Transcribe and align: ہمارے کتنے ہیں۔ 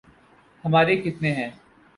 ہمارے 0.63 0.95
کتنے 0.95 1.31
ہیں۔ 1.31 1.49